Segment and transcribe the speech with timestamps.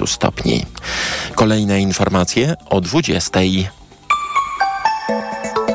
[0.00, 0.66] 15 stopni.
[1.34, 3.40] Kolejne informacje o 20.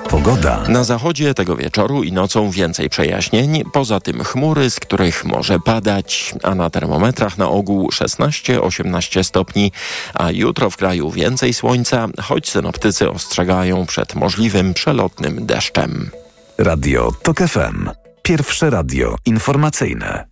[0.09, 0.63] Pogoda.
[0.67, 6.33] Na zachodzie tego wieczoru i nocą więcej przejaśnień, poza tym chmury, z których może padać,
[6.43, 9.71] a na termometrach na ogół 16-18 stopni,
[10.13, 16.10] a jutro w kraju więcej słońca, choć synoptycy ostrzegają przed możliwym przelotnym deszczem.
[16.57, 17.89] Radio TOK FM.
[18.21, 20.26] Pierwsze radio informacyjne.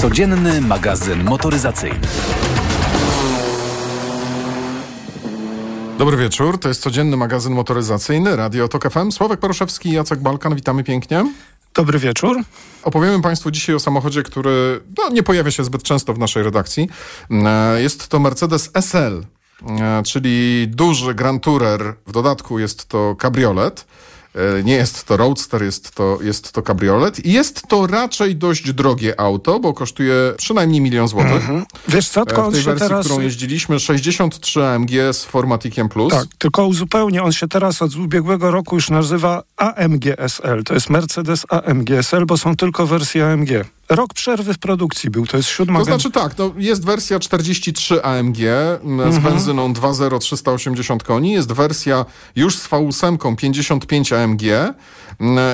[0.00, 2.00] Codzienny magazyn motoryzacyjny.
[5.98, 9.10] Dobry wieczór, to jest codzienny magazyn motoryzacyjny Radio Tok FM.
[9.10, 11.32] Sławek Paruszewski i Jacek Balkan, witamy pięknie.
[11.74, 12.36] Dobry wieczór.
[12.82, 16.88] Opowiemy Państwu dzisiaj o samochodzie, który no, nie pojawia się zbyt często w naszej redakcji.
[17.30, 19.24] E, jest to Mercedes SL,
[19.68, 21.94] e, czyli duży Grand Tourer.
[22.06, 23.86] W dodatku jest to kabriolet.
[24.34, 27.26] E, nie jest to roadster, jest to, jest to kabriolet.
[27.26, 31.32] I jest to raczej dość drogie auto, bo kosztuje przynajmniej milion złotych.
[31.32, 31.64] Mhm.
[31.88, 33.06] Wiesz co, tylko w tej on się wersji, teraz...
[33.06, 36.12] którą jeździliśmy, 63 AMG z Formatikiem Plus.
[36.12, 40.64] Tak, tylko uzupełnię, on się teraz od ubiegłego roku już nazywa AMG SL.
[40.64, 43.48] To jest Mercedes AMG SL, bo są tylko wersje AMG.
[43.90, 45.78] Rok przerwy w produkcji był, to jest siódma...
[45.78, 49.22] To znaczy tak, no jest wersja 43 AMG z mhm.
[49.22, 52.04] benzyną 2.0 380 koni, jest wersja
[52.36, 54.42] już z V8 55 AMG,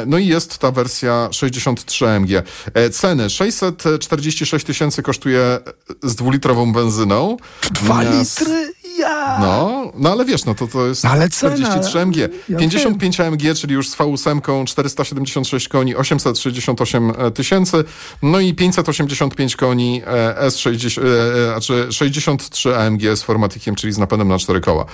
[0.06, 2.30] no i jest ta wersja 63 AMG.
[2.74, 5.58] E, ceny 646 tysięcy kosztuje
[6.02, 7.36] z dwulitrową benzyną.
[7.70, 8.72] Dwa litry?
[8.98, 9.38] Ja.
[9.40, 12.16] No, no ale wiesz, no to, to jest ale 43 AMG.
[12.48, 13.26] Ja 55 wiem.
[13.26, 17.84] AMG, czyli już z V8, 476 koni, 868 e, tysięcy,
[18.22, 24.28] no i 585 koni e, S60, e, znaczy 63 AMG z formatikiem, czyli z napędem
[24.28, 24.84] na cztery koła.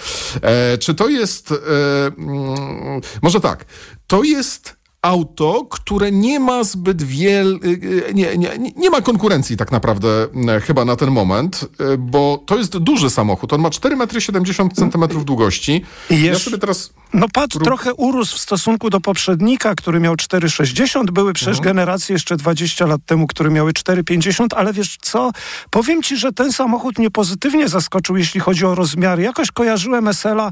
[0.43, 1.57] E, czy to jest, e,
[2.07, 3.65] mm, może tak,
[4.07, 7.61] to jest auto, które nie ma zbyt wiel...
[7.65, 10.09] Y, y, nie, nie, nie ma konkurencji tak naprawdę
[10.49, 13.53] e, chyba na ten moment, e, bo to jest duży samochód.
[13.53, 15.85] On ma 4,70 m długości.
[16.11, 16.93] I ja sobie teraz...
[17.15, 17.65] No patrz, Prób...
[17.65, 21.11] trochę urósł w stosunku do poprzednika, który miał 4,60.
[21.11, 21.65] Były przecież mhm.
[21.65, 25.31] generacje jeszcze 20 lat temu, które miały 4,50, ale wiesz co?
[25.71, 29.23] Powiem ci, że ten samochód mnie pozytywnie zaskoczył, jeśli chodzi o rozmiary.
[29.23, 30.51] Jakoś kojarzyłem SL-a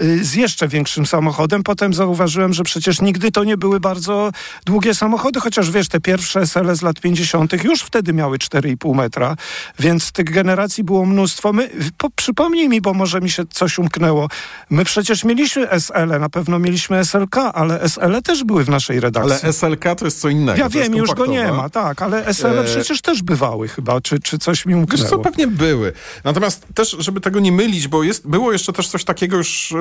[0.00, 1.62] y, z jeszcze większym samochodem.
[1.62, 4.30] Potem zauważyłem, że przecież nigdy to nie były bardzo
[4.64, 7.64] długie samochody, chociaż wiesz, te pierwsze SL z lat 50.
[7.64, 9.36] już wtedy miały 4,5 metra,
[9.78, 11.52] więc tych generacji było mnóstwo.
[11.52, 14.28] My, po, przypomnij mi, bo może mi się coś umknęło.
[14.70, 19.38] My przecież mieliśmy SL, na pewno mieliśmy SLK, ale SL też były w naszej redakcji.
[19.42, 20.58] Ale SLK to jest co innego.
[20.58, 22.64] Ja wiem, już go nie ma, tak, ale SL e...
[22.64, 25.02] przecież też bywały chyba, czy, czy coś mi umknęło.
[25.02, 25.92] Wiesz co, pewnie były.
[26.24, 29.74] Natomiast też, żeby tego nie mylić, bo jest, było jeszcze też coś takiego już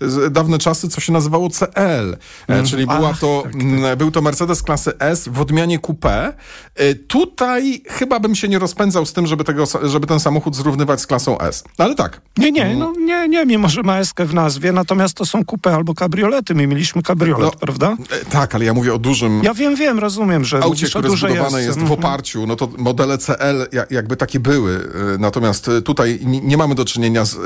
[0.00, 2.16] yy, dawne czasy, co się nazywało CL.
[2.58, 3.98] Mm czyli była to, tak, tak.
[3.98, 6.32] był to Mercedes klasy S w odmianie coupé.
[6.80, 11.00] Y, tutaj chyba bym się nie rozpędzał z tym, żeby, tego, żeby ten samochód zrównywać
[11.00, 11.64] z klasą S.
[11.78, 12.20] Ale tak.
[12.36, 15.74] Nie, nie, no nie, nie, mimo że ma S w nazwie, natomiast to są coupé
[15.74, 16.54] albo kabriolety.
[16.54, 17.96] My mieliśmy kabriolet, no, prawda?
[18.10, 19.42] E, tak, ale ja mówię o dużym...
[19.42, 23.18] Ja wiem, wiem, rozumiem, że aucie, które zbudowane jest, jest w oparciu, no to modele
[23.18, 24.88] CL jakby takie były.
[25.18, 27.36] Natomiast tutaj nie mamy do czynienia z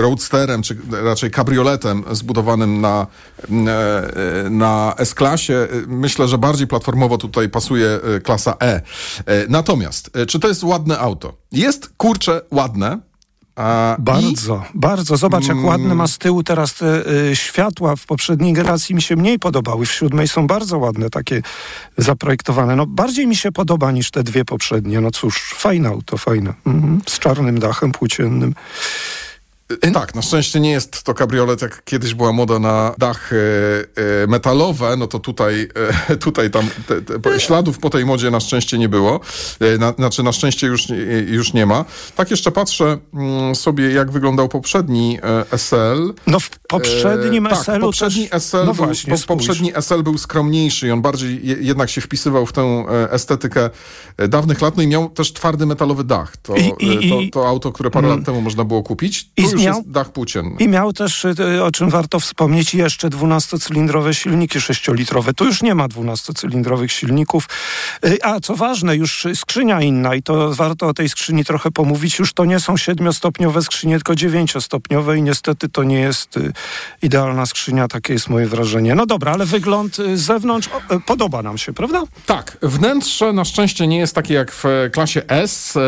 [0.00, 3.06] roadsterem, czy raczej kabrioletem zbudowanym na
[4.50, 5.68] na S-klasie.
[5.86, 8.74] Myślę, że bardziej platformowo tutaj pasuje y, klasa E.
[8.74, 8.82] e.
[9.48, 11.32] Natomiast, y, czy to jest ładne auto?
[11.52, 12.98] Jest, kurczę, ładne.
[13.56, 14.78] A, bardzo, i...
[14.78, 15.16] bardzo.
[15.16, 17.96] Zobacz, jak ładne ma z tyłu teraz te y, światła.
[17.96, 19.86] W poprzedniej generacji mi się mniej podobały.
[19.86, 21.42] W siódmej są bardzo ładne, takie
[21.98, 22.76] zaprojektowane.
[22.76, 25.00] No, bardziej mi się podoba niż te dwie poprzednie.
[25.00, 26.54] No cóż, fajne auto, fajne.
[26.66, 27.00] Mhm.
[27.06, 28.54] Z czarnym dachem płóciennym.
[29.72, 34.26] Y, tak, na szczęście nie jest to kabriolet, jak kiedyś była moda na dachy y,
[34.28, 35.68] metalowe, no to tutaj,
[36.10, 39.20] y, tutaj tam te, te, śladów po tej modzie na szczęście nie było.
[39.78, 40.86] Na, znaczy na szczęście już,
[41.26, 41.84] już nie ma.
[42.16, 45.18] Tak jeszcze patrzę mm, sobie, jak wyglądał poprzedni
[45.50, 46.14] SL.
[46.26, 48.42] No w poprzednim tak, SL-u poprzedni też...
[48.42, 52.46] SL, no był, właśnie, po, poprzedni SL był skromniejszy i on bardziej jednak się wpisywał
[52.46, 53.70] w tę estetykę
[54.28, 56.36] dawnych lat, no i miał też twardy metalowy dach.
[56.36, 58.18] To, I, i, to, to auto, które parę mm.
[58.18, 59.30] lat temu można było kupić.
[59.34, 60.56] Tu już miał, jest dach płócienny.
[60.58, 65.34] I miał też, y, o czym warto wspomnieć, jeszcze 12-cylindrowe silniki 6-litrowe.
[65.34, 67.48] Tu już nie ma 12-cylindrowych silników.
[68.06, 72.18] Y, a co ważne, już skrzynia inna i to warto o tej skrzyni trochę pomówić.
[72.18, 76.52] Już to nie są 7-stopniowe skrzynie, tylko 9-stopniowe i niestety to nie jest y,
[77.02, 78.94] idealna skrzynia, takie jest moje wrażenie.
[78.94, 80.68] No dobra, ale wygląd z zewnątrz
[81.06, 82.02] podoba nam się, prawda?
[82.26, 82.56] Tak.
[82.62, 85.78] Wnętrze na szczęście nie jest takie jak w klasie S.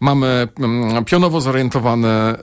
[0.00, 2.38] Mamy mm, pionowo zorientowane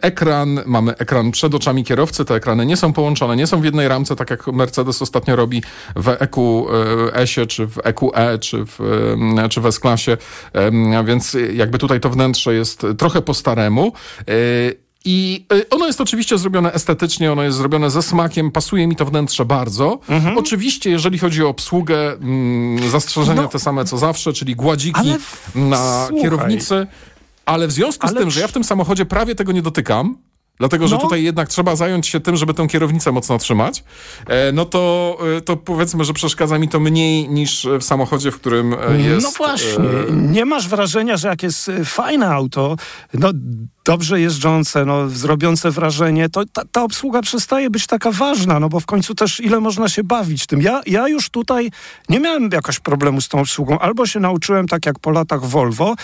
[0.00, 3.88] ekran, mamy ekran przed oczami kierowcy, te ekrany nie są połączone, nie są w jednej
[3.88, 5.62] ramce, tak jak Mercedes ostatnio robi
[5.96, 8.78] w EQS-ie, czy w EQE, czy w,
[9.50, 10.16] czy w S-klasie,
[11.04, 13.92] więc jakby tutaj to wnętrze jest trochę po staremu.
[15.04, 19.44] I ono jest oczywiście zrobione estetycznie, ono jest zrobione ze smakiem, pasuje mi to wnętrze
[19.44, 19.98] bardzo.
[20.08, 20.38] Mhm.
[20.38, 25.14] Oczywiście, jeżeli chodzi o obsługę, mm, zastrzeżenia no, te same co zawsze, czyli gładziki
[25.54, 26.22] na słuchaj.
[26.22, 26.86] kierownicy.
[27.48, 30.18] Ale w związku ale z tym, że ja w tym samochodzie prawie tego nie dotykam,
[30.58, 31.00] Dlatego, że no.
[31.00, 33.84] tutaj jednak trzeba zająć się tym, żeby tę kierownicę mocno trzymać.
[34.26, 38.36] E, no to, e, to powiedzmy, że przeszkadza mi to mniej niż w samochodzie, w
[38.36, 39.26] którym e, jest...
[39.26, 39.84] No właśnie.
[40.12, 42.76] Nie masz wrażenia, że jak jest fajne auto,
[43.14, 43.32] no
[43.88, 48.80] dobrze jeżdżące, no, zrobiące wrażenie, to ta, ta, obsługa przestaje być taka ważna, no bo
[48.80, 50.62] w końcu też ile można się bawić tym.
[50.62, 51.70] Ja, ja już tutaj
[52.08, 53.78] nie miałem jakoś problemu z tą obsługą.
[53.78, 55.94] Albo się nauczyłem tak jak po latach Volvo,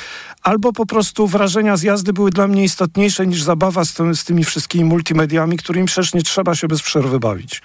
[0.43, 4.25] albo po prostu wrażenia z jazdy były dla mnie istotniejsze niż zabawa z, tym, z
[4.25, 7.63] tymi wszystkimi multimediami, którymi przecież nie trzeba się bez przerwy bawić.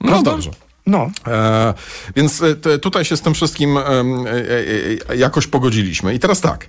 [0.00, 0.30] No Prawda?
[0.30, 0.69] dobrze.
[0.86, 1.10] No.
[1.26, 1.74] E,
[2.16, 3.82] więc e, tutaj się z tym wszystkim e,
[5.08, 6.14] e, jakoś pogodziliśmy.
[6.14, 6.66] I teraz tak,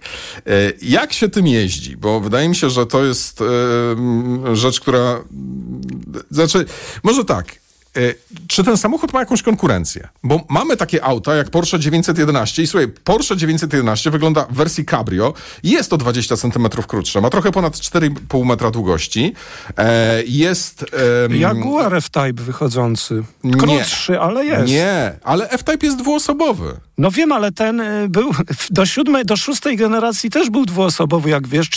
[0.48, 1.98] e, jak się tym jeździ?
[1.98, 5.20] Bo wydaje mi się, że to jest e, rzecz, która...
[6.32, 6.66] Znaczy,
[7.04, 7.61] może tak, E,
[8.48, 10.08] czy ten samochód ma jakąś konkurencję?
[10.24, 15.34] Bo mamy takie auta jak Porsche 911 i słuchaj, Porsche 911 wygląda w wersji cabrio,
[15.64, 19.34] jest o 20 cm krótsze, ma trochę ponad 4,5 metra długości,
[19.78, 20.86] e, jest...
[21.24, 23.24] Um, Jaguar F-Type wychodzący.
[23.60, 24.68] Krótszy, nie, ale jest.
[24.68, 26.80] Nie, ale F-Type jest dwuosobowy.
[26.98, 28.32] No wiem, ale ten y, był
[28.70, 31.70] do siódmej, do szóstej generacji też był dwuosobowy, jak wiesz.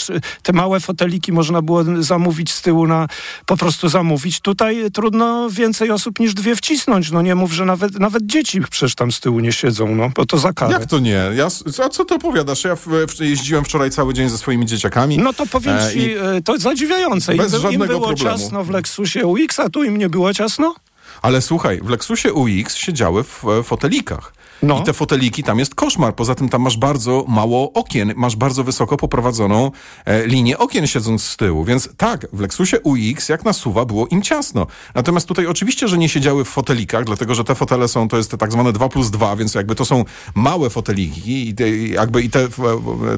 [0.43, 3.07] Te małe foteliki można było zamówić z tyłu na,
[3.45, 4.39] po prostu zamówić.
[4.39, 7.11] Tutaj trudno więcej osób niż dwie wcisnąć.
[7.11, 10.25] No nie mów, że nawet, nawet dzieci przecież tam z tyłu nie siedzą, no, bo
[10.25, 10.73] to za karę.
[10.73, 11.21] Jak to nie?
[11.35, 11.47] Ja,
[11.85, 12.63] a co to opowiadasz?
[12.63, 12.87] Ja w,
[13.19, 15.17] jeździłem wczoraj cały dzień ze swoimi dzieciakami.
[15.17, 17.35] No to powiem e, ci, e, to zadziwiające.
[17.35, 18.37] Bez Im, żadnego im było problemu.
[18.37, 20.75] ciasno w Lexusie UX, a tu im nie było ciasno?
[21.21, 24.33] Ale słuchaj, w Lexusie UX siedziały w fotelikach.
[24.63, 24.79] No.
[24.79, 26.15] I te foteliki, tam jest koszmar.
[26.15, 28.13] Poza tym tam masz bardzo mało okien.
[28.15, 29.71] Masz bardzo wysoko poprowadzoną
[30.05, 31.63] e, linię okien siedząc z tyłu.
[31.63, 34.67] Więc tak, w Lexusie UX jak na suwa było im ciasno.
[34.95, 38.31] Natomiast tutaj oczywiście, że nie siedziały w fotelikach, dlatego że te fotele są, to jest
[38.31, 40.05] te tak zwane 2 plus 2, więc jakby to są
[40.35, 42.47] małe foteliki i te, jakby i te,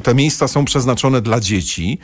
[0.03, 1.99] te miejsca są przeznaczone dla dzieci.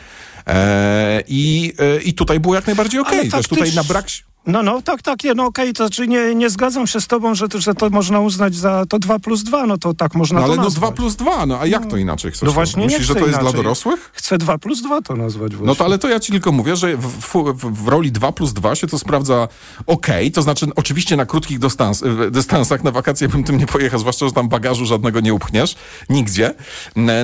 [0.48, 3.20] E, i, e, I tutaj było jak najbardziej okej.
[3.20, 3.32] Okay.
[3.32, 4.06] Też tutaj na brak...
[4.48, 7.36] No, no, tak, tak, no okej, okay, to znaczy nie, nie zgadzam się z tobą,
[7.36, 10.40] że to, że to można uznać za to 2 plus 2, no to tak można
[10.40, 12.42] no, ale to no 2 plus 2, no a jak to inaczej chcesz?
[12.42, 13.52] No właśnie Myślisz, że to jest inaczej.
[13.52, 14.12] dla dorosłych?
[14.14, 15.68] Chcę 2 plus 2 to nazwać właśnie.
[15.68, 18.54] No to ale to ja ci tylko mówię, że w, w, w roli 2 plus
[18.54, 19.48] 2 się to sprawdza
[19.88, 24.26] ok, to znaczy oczywiście na krótkich dystans, dystansach na wakacje bym tym nie pojechał, zwłaszcza,
[24.26, 25.76] że tam bagażu żadnego nie upchniesz,
[26.10, 26.54] nigdzie.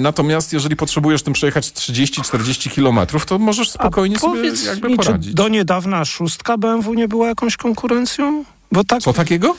[0.01, 5.33] Natomiast jeżeli potrzebujesz tym przejechać 30-40 kilometrów, to możesz spokojnie sobie jakby mi, poradzić.
[5.33, 8.44] do niedawna szóstka BMW nie była jakąś konkurencją?
[8.71, 9.56] Bo tak, Co takiego?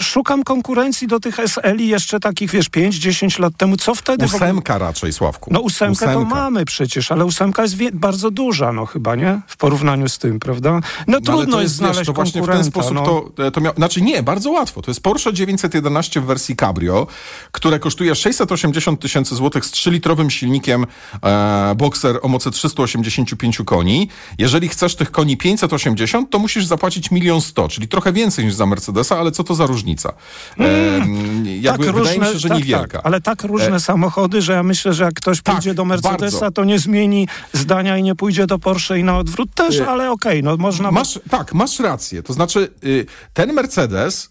[0.00, 3.76] Szukam konkurencji do tych SLI jeszcze takich, wiesz, 5-10 lat temu.
[3.76, 4.26] Co wtedy?
[4.26, 5.50] Ósemka raczej, Sławku.
[5.52, 9.40] No ósemkę to mamy przecież, ale ósemka jest bardzo duża, no chyba, nie?
[9.46, 10.70] W porównaniu z tym, prawda?
[10.72, 13.30] No, no trudno jest, jest znaleźć wiesz, to właśnie w ten sposób no.
[13.36, 13.76] to, to miało...
[13.76, 14.82] Znaczy nie, bardzo łatwo.
[14.82, 17.06] To jest Porsche 911 w wersji Cabrio,
[17.52, 20.86] które kosztuje 680 tysięcy złotych z 3-litrowym silnikiem
[21.22, 24.08] e, Boxer o mocy 385 koni.
[24.38, 28.54] Jeżeli chcesz tych koni 580, to musisz zapłacić milion 100, czyli trochę więcej więcej niż
[28.54, 30.12] za Mercedesa, ale co to za różnica?
[30.58, 32.98] Mm, jakby tak, wydaje różne, mi się, że tak, niewielka.
[32.98, 33.80] Tak, ale tak różne e...
[33.80, 36.50] samochody, że ja myślę, że jak ktoś tak, pójdzie do Mercedesa, bardzo.
[36.50, 39.88] to nie zmieni zdania i nie pójdzie do Porsche i na odwrót też, e...
[39.88, 40.90] ale okej, okay, no można...
[40.90, 42.22] Masz, tak, masz rację.
[42.22, 44.30] To znaczy, y, ten Mercedes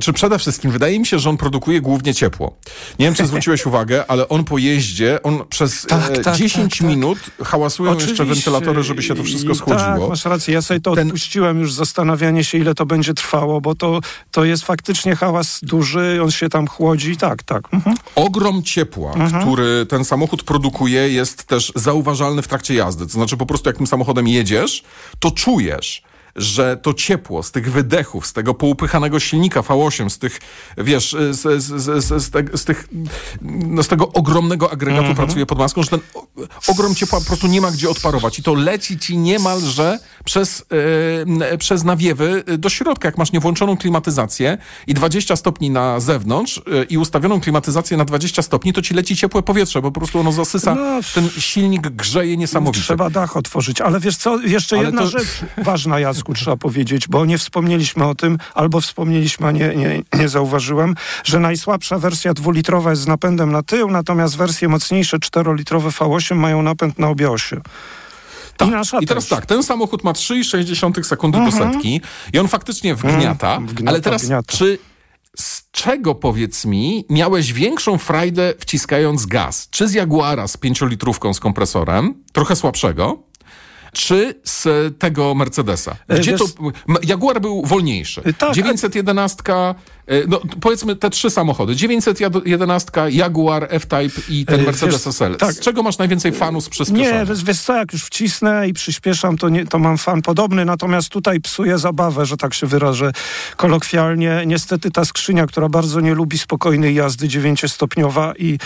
[0.00, 2.56] czy przede wszystkim wydaje mi się, że on produkuje głównie ciepło.
[2.98, 6.78] Nie wiem, czy zwróciłeś uwagę, ale on po jeździe, on przez tak, e, tak, 10
[6.78, 8.10] tak, tak, minut hałasują Oczywiście.
[8.10, 9.98] jeszcze wentylatory, żeby się to wszystko schłodziło.
[9.98, 10.54] Tak, masz rację.
[10.54, 11.06] Ja sobie to Ten...
[11.06, 14.00] odpuściłem już zastanawianie się, ile to będzie trwało, bo to,
[14.30, 17.16] to jest faktycznie hałas duży, on się tam chłodzi.
[17.16, 17.74] Tak, tak.
[17.74, 17.96] Mhm.
[18.14, 19.42] Ogrom ciepła, mhm.
[19.42, 23.06] który ten samochód produkuje, jest też zauważalny w trakcie jazdy.
[23.06, 24.84] To znaczy po prostu jak tym samochodem jedziesz,
[25.18, 26.02] to czujesz,
[26.36, 30.40] że to ciepło z tych wydechów, z tego poupychanego silnika V8, z tych,
[30.78, 31.62] wiesz, z, z,
[32.04, 32.88] z, z, te, z tych,
[33.42, 35.16] no, z tego ogromnego agregatu mm -hmm.
[35.16, 36.00] pracuje pod maską, że ten
[36.68, 40.64] ogrom ciepła po prostu nie ma gdzie odparować i to leci ci niemalże przez,
[41.52, 43.08] e, przez nawiewy do środka.
[43.08, 48.42] Jak masz niewłączoną klimatyzację i 20 stopni na zewnątrz e, i ustawioną klimatyzację na 20
[48.42, 52.36] stopni, to ci leci ciepłe powietrze, bo po prostu ono zasysa, no, ten silnik grzeje
[52.36, 52.84] niesamowicie.
[52.84, 55.06] Trzeba dach otworzyć, ale wiesz co, jeszcze Ale jedna to...
[55.06, 60.02] rzecz ważna, Jacku, trzeba powiedzieć, bo nie wspomnieliśmy o tym, albo wspomnieliśmy, a nie, nie,
[60.18, 65.88] nie zauważyłem, że najsłabsza wersja dwulitrowa jest z napędem na tył, natomiast wersje mocniejsze czterolitrowe
[65.90, 67.60] V8 mają napęd na obie osie.
[68.56, 68.68] Tak.
[69.00, 69.30] I I teraz też.
[69.38, 71.72] tak, ten samochód ma 3,6 sekundy do Mhm.
[71.72, 72.00] setki
[72.32, 74.52] i on faktycznie wgniata, Mm, wgniata, ale teraz wgniata.
[74.56, 74.78] czy
[75.38, 79.68] z czego, powiedz mi, miałeś większą frajdę wciskając gaz?
[79.70, 83.22] Czy z Jaguara z 5-litrówką z kompresorem, trochę słabszego,
[83.96, 85.96] czy z tego Mercedesa?
[86.08, 86.72] E, Gdzie wiesz- to...
[87.04, 88.22] Jaguar był wolniejszy.
[88.24, 89.74] E, tak, 911, e,
[90.28, 91.76] no powiedzmy te trzy samochody.
[91.76, 95.36] 911, Jaguar, F-Type i ten E, Mercedes wiesz, SL.
[95.36, 95.52] tak.
[95.52, 97.20] Z czego masz najwięcej fanów z przyspieszenia?
[97.20, 100.64] Nie, wiesz, wiesz co, jak już wcisnę i przyspieszam, to, nie, to mam fan podobny,
[100.64, 103.12] natomiast tutaj psuje zabawę, że tak się wyrażę
[103.56, 104.42] kolokwialnie.
[104.46, 108.58] Niestety ta skrzynia, która bardzo nie lubi spokojnej jazdy dziewięciostopniowa i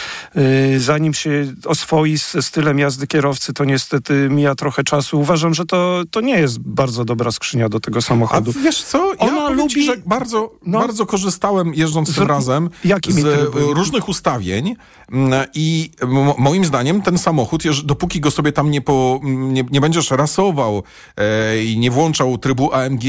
[0.75, 5.21] y, zanim się oswoi ze stylem jazdy kierowcy, to niestety mija trochę czasu.
[5.21, 8.53] Uważam, że to, to nie jest bardzo dobra skrzynia do tego A samochodu.
[8.53, 10.81] wiesz co, ja Ona powiem ci, lubi- że bardzo, No.
[10.81, 14.75] bardzo korzystałem jeżdżąc tym Z- razem jakimi z e, różnych ustawień
[15.13, 15.91] mm, i
[16.39, 20.83] moim zdaniem ten samochód, dopóki go sobie tam nie, po, m, nie, nie będziesz rasował
[21.17, 23.03] e, i nie włączał trybu AMG,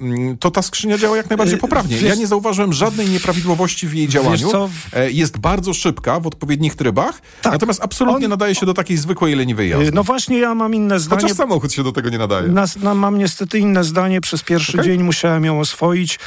[0.00, 1.96] m, to ta skrzynia działa jak najbardziej E, poprawnie.
[1.96, 4.50] wiesz- ja nie zauważyłem żadnej nieprawidłowości w jej działaniu.
[4.92, 7.52] E, jest bardzo szybka w odpowiednich trybach, Tak.
[7.52, 9.92] natomiast absolutnie On- nadaje się do takiej zwykłej leniwej jazdy.
[9.92, 11.22] No właśnie ja mam inne zdanie.
[11.22, 12.48] Chociaż samochód się do tego nie nadaje.
[12.48, 14.20] Nas, na, mam niestety inne zdanie.
[14.20, 14.84] Przez pierwszy Okej.
[14.90, 16.18] dzień musiałem ją oswoić,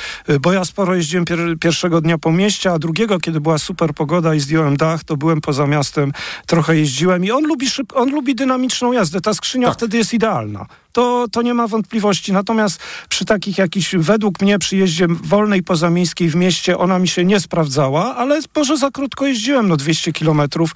[0.41, 4.35] bo ja sporo jeździłem pier, pierwszego dnia po mieście, a drugiego, kiedy była super pogoda
[4.35, 6.11] i zdjąłem dach, to byłem poza miastem,
[6.47, 9.21] trochę jeździłem i on lubi, szyb, on lubi dynamiczną jazdę.
[9.21, 9.77] Ta skrzynia Tak.
[9.77, 10.65] wtedy jest idealna.
[10.95, 12.33] To, to nie ma wątpliwości.
[12.33, 17.25] Natomiast przy takich jakichś, według mnie, przy jeździe wolnej pozamiejskiej w mieście, ona mi się
[17.25, 20.71] nie sprawdzała, ale może za krótko jeździłem, no 200 kilometrów.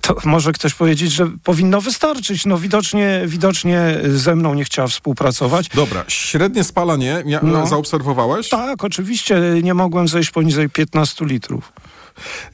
[0.00, 2.46] To może ktoś powiedzieć, że powinno wystarczyć.
[2.46, 5.68] No widocznie, widocznie ze mną nie chciała współpracować.
[5.68, 7.66] Dobra, średnie spalanie ja, No.
[7.66, 8.48] zaobserwowałeś?
[8.48, 11.72] Tak, oczywiście nie mogłem zejść poniżej 15 litrów.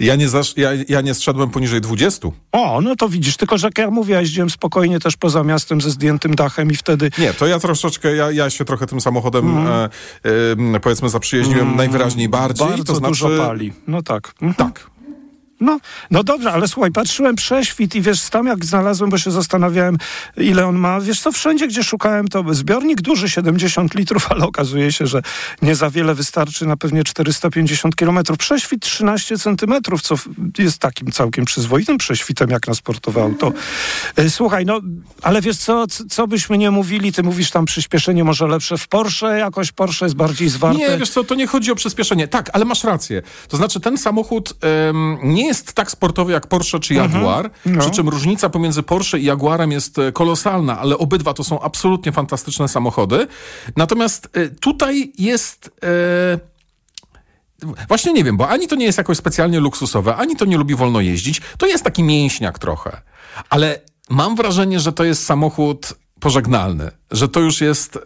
[0.00, 2.28] Ja nie, zasz, ja, ja nie zszedłem poniżej 20.
[2.52, 5.80] O, no to widzisz, tylko że jak ja mówię, ja jeździłem spokojnie też poza miastem
[5.80, 9.58] ze zdjętym dachem i wtedy Nie, to ja troszeczkę, ja, ja się trochę tym samochodem
[9.58, 9.88] e,
[10.74, 12.68] e, powiedzmy zaprzyjaźniłem najwyraźniej bardziej.
[12.68, 13.72] bardzo to znaczy, dużo pali.
[13.86, 14.34] No tak.
[14.42, 14.54] Mhm.
[14.72, 14.95] Tak.
[15.60, 19.98] No, no dobrze, ale słuchaj, patrzyłem prześwit i wiesz, tam jak znalazłem, bo się zastanawiałem,
[20.36, 21.00] ile on ma.
[21.00, 25.22] Wiesz co, wszędzie, gdzie szukałem, to zbiornik duży, 70 litrów, ale okazuje się, że
[25.62, 28.38] nie za wiele wystarczy na pewnie 450 kilometrów.
[28.38, 30.14] Prześwit 13 centymetrów, co
[30.58, 33.52] jest takim całkiem przyzwoitym prześwitem, jak na sportowe auto.
[34.16, 34.80] E, Słuchaj, no,
[35.22, 39.38] ale wiesz co, co byśmy nie mówili, ty mówisz tam przyspieszenie może lepsze w Porsche,
[39.38, 40.78] jakoś Porsche jest bardziej zwarte.
[40.78, 42.28] Nie, wiesz co, to nie chodzi o przyspieszenie.
[42.28, 43.22] Tak, ale masz rację.
[43.48, 47.80] To znaczy ten samochód em, nie jest tak sportowy jak Porsche czy Jaguar, No.
[47.80, 52.12] przy czym różnica pomiędzy Porsche i Jaguarem jest e, kolosalna, ale obydwa to są absolutnie
[52.12, 53.26] fantastyczne samochody.
[53.76, 55.70] Natomiast e, tutaj jest...
[55.84, 56.56] E,
[57.88, 60.74] Właśnie nie wiem, bo ani to nie jest jakoś specjalnie luksusowe, ani to nie lubi
[60.74, 61.40] wolno jeździć.
[61.58, 63.00] To jest taki mięśniak trochę.
[63.50, 65.94] Ale mam wrażenie, że to jest samochód
[66.26, 66.90] pożegnalny.
[67.10, 68.00] Że to już jest, e,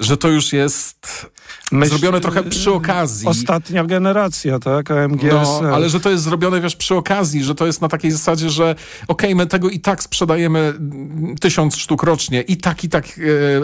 [0.00, 1.26] że to już jest
[1.72, 3.28] Myśl- zrobione trochę przy okazji.
[3.28, 4.90] Ostatnia generacja, tak?
[4.90, 5.66] AMG No, SL.
[5.74, 8.74] ale że to jest zrobione, wiesz, przy okazji, że to jest na takiej zasadzie, że
[9.08, 13.04] okej, my tego i tak sprzedajemy mm, tysiąc sztuk rocznie i tak, i tak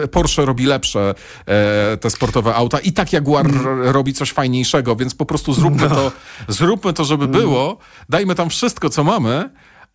[0.03, 1.13] e, Porsche robi lepsze
[1.45, 3.81] e, te sportowe auta i tak Jaguar Mm.
[3.89, 5.95] robi coś fajniejszego, więc po prostu zróbmy No.
[5.95, 6.11] to,
[6.47, 7.41] zróbmy to, żeby Mm.
[7.41, 7.77] było,
[8.09, 9.49] dajmy tam wszystko, co mamy,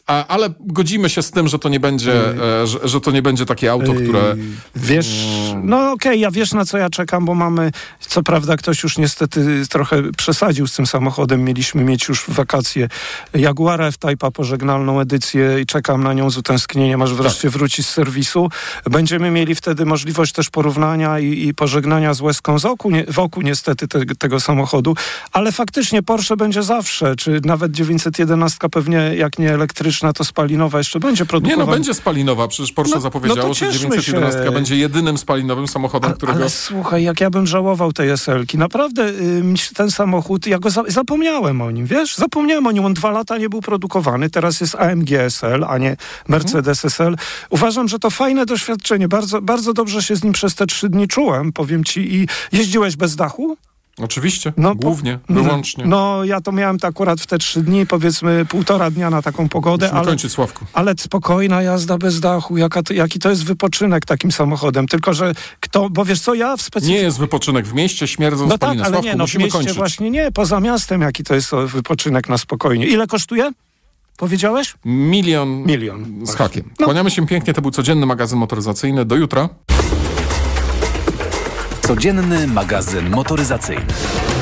[0.06, 2.12] ale godzimy się z tym, że to nie będzie,
[2.62, 4.36] e, że, że to nie będzie takie auto, które...
[4.76, 5.26] Wiesz,
[5.62, 9.62] no okej, ja wiesz na co ja czekam, bo mamy, co prawda ktoś już niestety
[9.70, 12.88] trochę przesadził z tym samochodem, mieliśmy mieć już wakacje
[13.34, 18.48] Jaguara F-Type'a pożegnalną edycję i czekam na nią z utęsknieniem, aż wreszcie wróci z serwisu.
[18.90, 23.42] Będziemy mieli wtedy możliwość też porównania i, i pożegnania z łezką z oku, nie, wokół
[23.42, 24.96] niestety te, tego samochodu,
[25.32, 31.00] ale faktycznie Porsche będzie zawsze, czy nawet 911 pewnie jak nie elektryczna, to spalinowa jeszcze
[31.00, 31.64] będzie Nie produkowana.
[31.66, 34.50] no, będzie spalinowa, przecież Porsche No- zapowiedziało, no że cieszmy 911 się.
[34.50, 36.38] będzie jedynym spalinowym samochodem, A, którego...
[36.38, 38.58] Ale słuchaj, jak ja bym żałował tej SL-ki.
[38.58, 39.12] Naprawdę
[39.74, 42.16] ten samochód, ja go za, zapomniałem o nim, wiesz?
[42.16, 42.84] Zapomniałem o nim.
[42.84, 44.30] On dwa lata nie był produkowany.
[44.30, 45.96] Teraz jest AMG SL, a nie
[46.28, 47.16] Mercedes SL.
[47.50, 49.08] Uważam, że to fajne doświadczenie.
[49.08, 52.14] Bardzo, bardzo dobrze się z nim przez te trzy dni czułem, powiem ci.
[52.14, 53.56] I jeździłeś bez dachu?
[54.02, 55.84] Oczywiście, No, głównie, po- wyłącznie.
[55.86, 59.48] No, ja to miałem tak akurat w te trzy dni, powiedzmy półtora dnia na taką
[59.48, 60.08] pogodę, Musimy ale...
[60.08, 60.64] kończyć, Sławku.
[60.72, 64.86] Ale spokojna jazda bez dachu, jaka to, jaki to jest wypoczynek takim samochodem.
[64.88, 67.02] Tylko, że kto, bo wiesz co, ja w Nie specyfice...
[67.02, 68.82] jest wypoczynek w mieście, śmierdzą No spaliny.
[68.82, 69.76] tak, ale Sławku, nie, no w musimy mieście kończyć.
[69.76, 72.86] właśnie nie, poza miastem jaki to jest wypoczynek na spokojnie.
[72.86, 73.50] Ile kosztuje?
[74.16, 74.74] Powiedziałeś?
[74.84, 76.26] Milion, Milion.
[76.26, 76.70] z hakiem.
[76.80, 76.84] No.
[76.86, 79.04] Kłaniamy się pięknie, to był codzienny magazyn motoryzacyjny.
[79.04, 79.48] Do jutra.
[81.86, 84.35] Codzienny magazyn motoryzacyjny.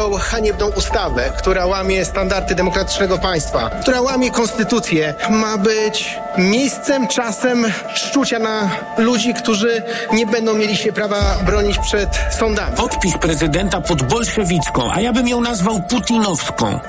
[0.00, 7.66] Przyjął haniebną ustawę, która łamie standardy demokratycznego państwa, która łamie konstytucję, ma być miejscem, czasem
[7.94, 12.76] szczucia na ludzi, którzy nie będą mieli się prawa bronić przed sądami.
[12.76, 16.80] Podpis prezydenta pod bolszewicką, a ja bym ją nazwał putinowską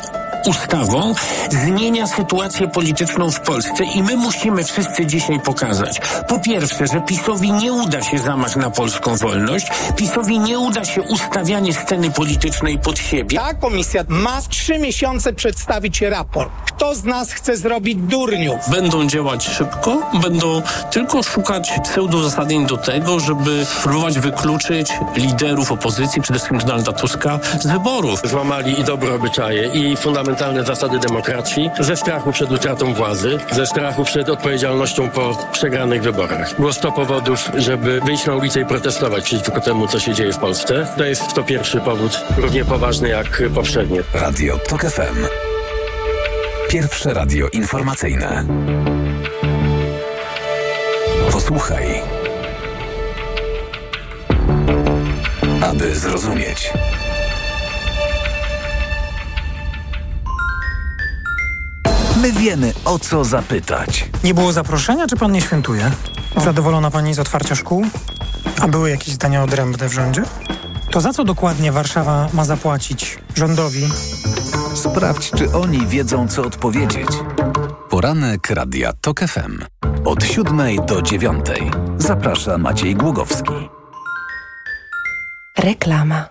[0.45, 1.13] ustawą
[1.49, 7.51] zmienia sytuację polityczną w Polsce i my musimy wszyscy dzisiaj pokazać, po pierwsze, że PiSowi
[7.51, 12.99] nie uda się zamach na polską wolność, PiSowi nie uda się ustawianie sceny politycznej pod
[12.99, 13.37] siebie.
[13.37, 16.51] Ta komisja ma trzy miesiące przedstawić raport.
[16.65, 18.69] Kto z nas chce zrobić durniów?
[18.69, 26.39] Będą działać szybko, będą tylko szukać pseudozasadnień do tego, żeby próbować wykluczyć liderów opozycji, przede
[26.39, 28.21] wszystkim Donalda Tuska, z wyborów.
[28.23, 29.97] Złamali i dobre obyczaje, i
[30.31, 36.55] fundamentalne zasady demokracji, ze strachu przed utratą władzy, ze strachu przed odpowiedzialnością po przegranych wyborach.
[36.59, 40.37] Było 100 powodów, żeby wyjść na ulicę i protestować przeciwko temu, co się dzieje w
[40.37, 40.87] Polsce.
[40.97, 44.01] To jest to pierwszy powód, równie poważny jak poprzednie.
[44.13, 45.25] Radio TOK FM.
[46.69, 48.45] Pierwsze radio informacyjne.
[51.31, 52.01] Posłuchaj.
[55.61, 56.73] Aby zrozumieć.
[62.21, 64.09] My wiemy, o co zapytać.
[64.23, 65.91] Nie było zaproszenia, czy pan nie świętuje?
[66.37, 67.85] Zadowolona pani z otwarcia szkół?
[68.61, 70.23] A były jakieś zdania odrębne w rządzie?
[70.91, 73.89] To za co dokładnie Warszawa ma zapłacić rządowi?
[74.75, 77.07] Sprawdź, czy oni wiedzą, co odpowiedzieć.
[77.89, 79.59] Poranek Radia TOK FM.
[80.05, 81.71] Od siódmej do dziewiątej.
[81.97, 83.69] Zaprasza Maciej Głogowski.
[85.57, 86.30] Reklama.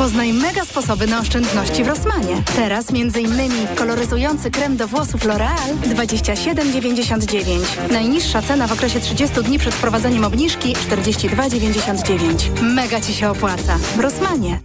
[0.01, 2.43] Poznaj mega sposoby na oszczędności w Rossmanie.
[2.55, 3.67] Teraz m.in.
[3.75, 7.91] koloryzujący krem do włosów L'Oreal 27,99.
[7.91, 12.61] Najniższa cena w okresie 30 dni przed wprowadzeniem obniżki 42,99.
[12.61, 13.77] Mega Ci się opłaca.
[13.95, 14.59] W Rossmanie.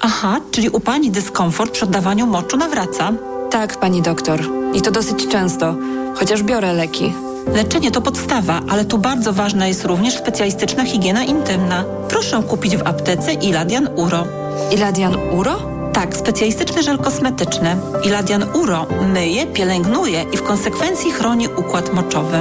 [0.00, 3.12] Aha, czyli u Pani dyskomfort przy oddawaniu moczu nawraca?
[3.50, 4.40] Tak, Pani doktor.
[4.74, 5.76] I to dosyć często,
[6.14, 7.12] chociaż biorę leki.
[7.54, 11.84] Leczenie to podstawa, ale tu bardzo ważna jest również specjalistyczna higiena intymna.
[12.08, 14.41] Proszę kupić w aptece Iladian Uro.
[14.70, 15.72] Iladian Uro?
[15.92, 17.76] Tak, specjalistyczny żel kosmetyczny.
[18.04, 22.38] Iladian Uro myje, pielęgnuje i w konsekwencji chroni układ moczowy.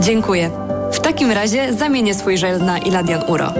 [0.00, 0.50] Dziękuję.
[0.92, 3.52] W takim razie zamienię swój żel na Iladian Uro.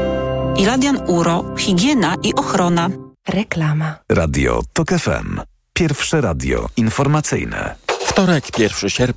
[0.56, 1.44] Iladian Uro.
[1.58, 2.88] Higiena i ochrona.
[3.28, 3.94] Reklama.
[4.08, 5.40] Radio TOK FM.
[5.72, 7.74] Pierwsze radio informacyjne.
[8.06, 9.14] Wtorek, 1 sierpnia.